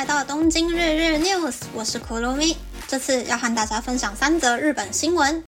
[0.00, 2.56] 来到东京日日 news，我是 Kurumi，
[2.88, 5.44] 这次要和大家分享三则日本新闻。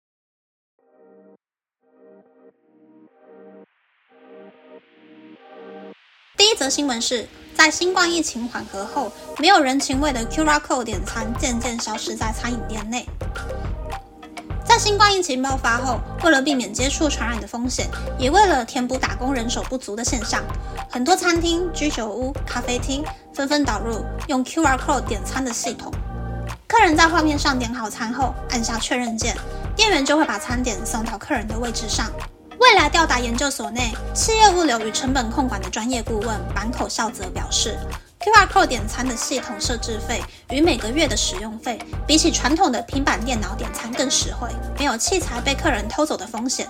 [6.35, 13.07] 第一则新闻是在新冠疫情缓和后，没有人情味的 QR Code 点餐渐渐消失在餐饮店内。
[14.71, 20.41] 在新冠疫情爆发后，为了避免接触传染的风险，也为了填补打工人手不足的现象，
[20.89, 25.91] 很多餐厅、居酒屋、咖啡厅纷纷导入用 QR code 点餐的系统。
[26.69, 29.35] 客人在画面上点好餐后，按下确认键，
[29.75, 32.09] 店员就会把餐点送到客人的位置上。
[32.57, 37.77] 未来吊打研究所内企业物流与成本控管的专业顾问坂口孝则表示。
[38.23, 40.21] QR Code 点餐的系统设置费
[40.51, 44.47] 与每个月的使用费，比起传统的平板电脑点餐更实惠，
[44.77, 46.69] 没有器材被客人偷走的风险，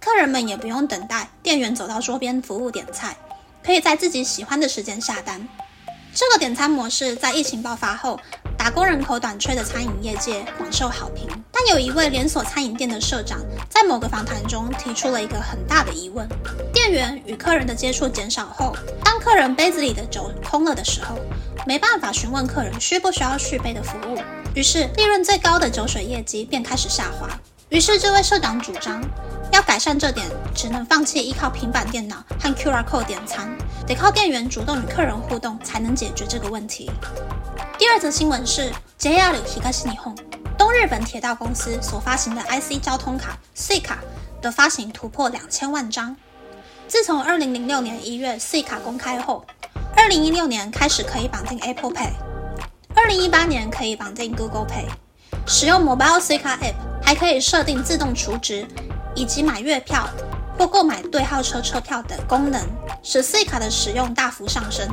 [0.00, 3.16] 客人们也不用等待店员走到桌边服务点菜，
[3.64, 5.48] 可以在自己喜欢的时间下单。
[6.14, 8.20] 这个点餐模式在疫情爆发后。
[8.54, 16.24] 打工人口短缺的餐饮业界广受好评，但有一位连锁餐饮店的社长在某个访谈中提出了一个很大的疑问：
[16.82, 21.16] 店员与客人的接触减少后，当客人杯子里的酒空了的时候，
[21.64, 24.18] 没办法询问客人需不需要续杯的服务，
[24.52, 27.28] 于是利润最高的酒水业绩便开始下滑。
[27.68, 29.00] 于是这位社长主张。
[29.52, 33.48] 要改善这点，只能放弃依靠平板电脑和 QR code 点餐，
[33.86, 36.90] 得靠店员主动与客人互动才能解决这个问题。
[37.78, 40.24] 第二则新闻是 JR 東日本
[40.58, 43.98] 东日本铁道公司所发行的 IC 交通卡 C 卡
[44.40, 46.16] 的发行突破两千万张。
[46.92, 49.46] 自从二零零六年一月 C 卡公开后，
[49.96, 52.10] 二零一六年开始可以绑定 Apple Pay，
[52.94, 54.84] 二零一八年可以绑定 Google Pay，
[55.46, 58.66] 使用 Mobile C 卡 App 还可以设定自动储值。
[59.14, 60.06] 以及买月票
[60.58, 62.62] 或购买对号车车票的功能，
[63.02, 64.86] 使 C 卡的使用大幅上升。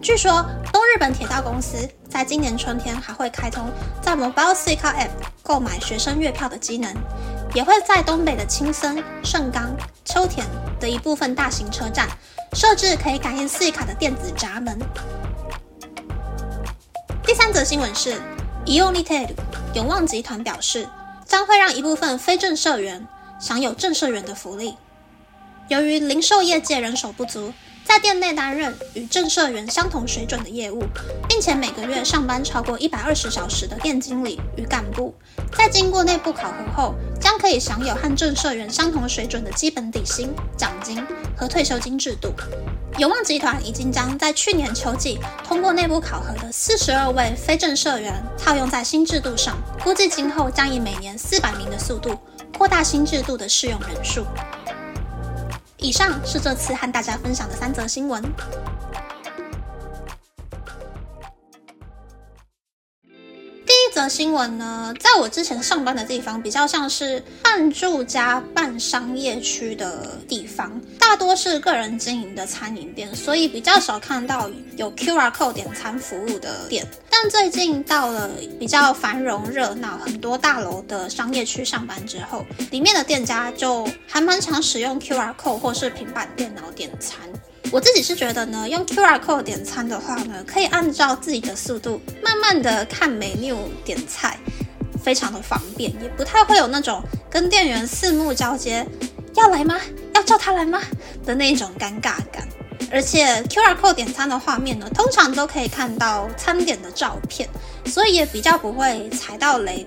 [0.00, 1.76] 据说东日本铁道公司
[2.08, 3.68] 在今年春天还会开通
[4.00, 5.10] 在 Mobile C 卡 App
[5.42, 6.94] 购买学生月票的机能，
[7.54, 10.46] 也会在东北的青森、盛冈、秋田
[10.78, 12.08] 的一部分大型车站
[12.52, 14.78] 设置可以感应 C 卡的电子闸门。
[17.24, 18.20] 第三则新闻是
[18.64, 19.26] e o n i t e
[19.74, 20.88] 永旺集团表示，
[21.24, 23.06] 将会让一部分非正社员。
[23.38, 24.76] 享有正社员的福利。
[25.68, 27.52] 由于零售业界人手不足，
[27.86, 30.82] 在店内担任与正社员相同水准的业务，
[31.28, 35.14] 并且每个月上班超过一百二十小时的店经理与干部，
[35.56, 42.32] 在经过内部考核后，将可以享有和正社员相同水准的基本底薪、奖金和退休金制度。
[42.98, 52.18] 永旺集团已经将在去年秋季通过内部考核的四十二位非正社员套用在新制度上，估计今后将以每年四百名的速度。
[52.56, 54.24] 扩大新制度的适用人数。
[55.86, 58.20] 以上是这次和大家分享的三则新闻。
[64.08, 76.86] 新闻呢，在我之前上班的地方，比较像是半住家半商业区的地方，大多是个人经营的餐饮店，所以比较少看到有 QR code 点餐服务的店。
[77.10, 87.18] 但最近到了比较繁荣热闹、很多大楼的商业区上班之后，里面的店家就还蛮常使用 QR code 或是平板电脑点餐。
[87.72, 94.38] 我自己是觉得呢，用 QR code 点餐的话呢，可以按照自己的速度，慢慢的看 menu 点菜，
[95.02, 98.86] 非常的方便，也不太会有那种跟店员四目交接，
[99.34, 99.78] 要来吗？
[100.14, 100.80] 要叫他来吗？
[101.24, 102.46] 的那种尴尬感。
[102.90, 107.48] 而且 QR code 点餐的画面呢，通常都可以看到餐点的照片，
[107.86, 109.84] 所以也比较不会踩到雷。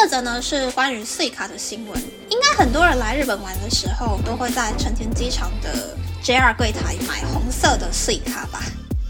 [0.00, 5.94] 第二则呢是关于碎卡的新闻，应该很多人来日本玩的时候，都会在成田机场的。
[6.24, 8.62] JR 柜台买红色的税卡吧，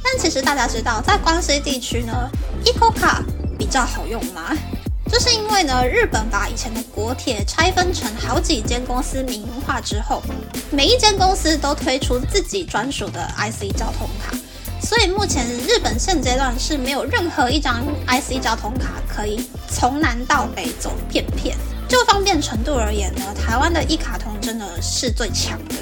[0.03, 2.29] 但其实大家知道，在关西地区呢
[2.65, 3.23] ，Eco 卡
[3.57, 4.51] 比较好用吗？
[5.09, 10.21] 这是因为呢，日本把以前的国铁拆分成好几间公司民营化之后，
[10.73, 14.37] 每一间公司都推出自己专属的 IC 交通卡，
[14.91, 21.57] 所以目前日本现阶段是没有任何一张 IC 交通卡可以从南到北走遍遍。
[21.89, 25.77] 就方便程度而言呢，台湾的一卡通真的是最强的。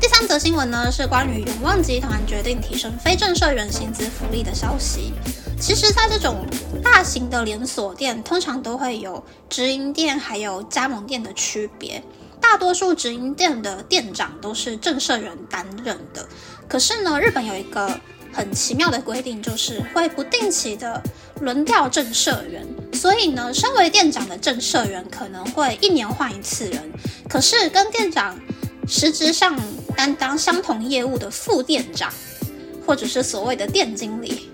[0.00, 5.12] 第三则新闻呢，是关于永旺集团决定提升非正社员薪资福利的消息。
[5.60, 6.46] 其实，在这种
[6.84, 12.00] 大型的连锁店，通常都会有直营店还有加盟店的区别。
[12.40, 16.28] 大多数直营店的店长都是正社员担任的。
[16.68, 17.98] 可是呢，日本有一个
[18.32, 21.02] 很奇妙的规定，就是会不定期的
[21.40, 22.66] 轮调正社员。
[22.92, 26.92] 所以呢，身为店长的正社员可能会一年换一次人。
[27.28, 28.38] 可是跟店长
[28.86, 29.58] 实质上
[29.96, 32.12] 担当相同业务的副店长，
[32.86, 34.50] 或者是所谓的店经理，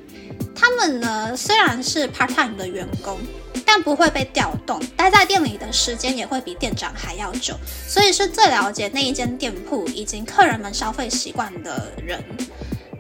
[0.55, 3.19] 他们呢虽然是 part time 的员工，
[3.73, 7.55] 但不会被调动，待在店里的时间也会比店长还要久，
[7.87, 12.21] 所以是最了解那一间店铺以及客人们消费习惯的人。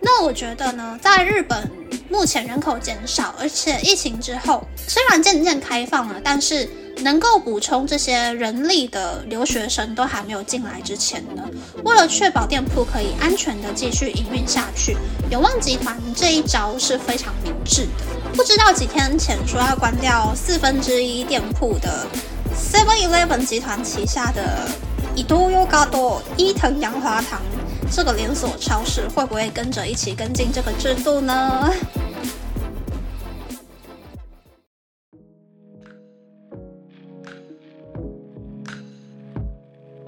[0.00, 1.69] 那我觉得呢，在日本
[2.08, 6.69] 目前人口减少，而且疫情之后虽然渐渐开放了，但是
[6.99, 11.43] 能够补充这些人力的留学生都还没有进来之前呢，
[11.82, 14.96] 为了确保店铺可以安全的继续营运下去，
[15.32, 18.19] 永旺集团这一招是非常明智的。
[18.32, 22.06] 不知道几天前说要关掉四分之一店铺的
[22.55, 24.69] Seven Eleven 集团旗下的
[25.15, 27.41] 伊多优嘎多伊藤洋华堂。
[27.93, 31.71] 这个连锁超市会不会跟着一起跟进这个制度呢？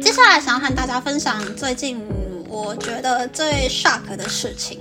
[0.00, 2.00] 接下来想要和大家分享最近
[2.48, 4.80] 我觉得最 shock 的事情。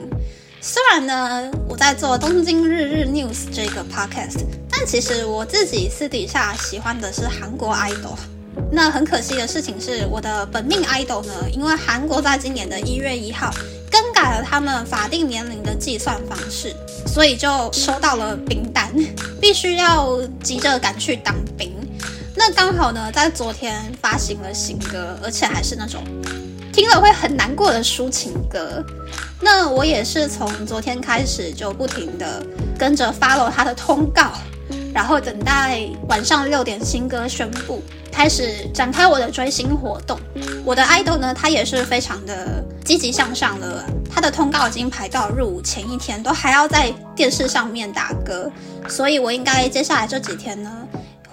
[0.63, 8.15] 虽然呢我在做东京日日 news 这个 podcast，但其实我自己私底下喜欢的是韩国 idol。
[8.71, 13.51] 那很可惜的事情是，我的本命 idol 呢，因为韩国在今年的一月一号
[13.89, 16.75] 更改了他们法定年龄的计算方式，
[17.07, 18.93] 所以就收到了兵单，
[19.41, 21.73] 必须要急着赶去当兵。
[22.35, 26.03] 那刚好呢，在昨天发行了新歌，而且还是那种
[26.71, 28.83] 听了会很难过的抒情歌。
[29.39, 32.45] 那我也是从昨天开始就不停的
[32.77, 34.31] 跟着 follow 他的通告。
[34.93, 37.81] 然后等待晚上六点新歌宣布，
[38.11, 40.19] 开始展开我的追星活动。
[40.65, 48.51] 我的 idol 呢，他也是非常的积极向上的，他的通告已经排到入伍前一天，都还要在电视上面打歌。
[48.89, 50.69] 所以我应该接下来这几天呢，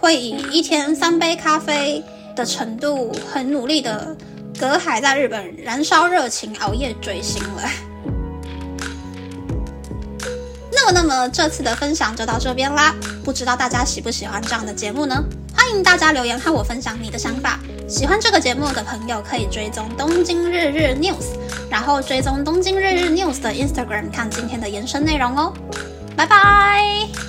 [0.00, 2.00] 会以一天三杯咖啡
[2.37, 4.17] 的程度，很努力的
[4.59, 7.63] 隔海在日本燃烧热情，熬夜追星了。
[10.73, 12.95] 那么那么这次的分享就到这边啦，
[13.25, 15.23] 不知道大家喜不喜欢这样的节目呢？
[15.55, 17.59] 欢迎大家留言和我分享你的想法。
[17.89, 21.37] 喜欢这个节目的朋友可以追踪东京日日 news，
[21.71, 25.53] 然后追踪东京日日 news 的 Instagram 看今天的延伸内容哦。
[26.17, 27.28] 拜拜。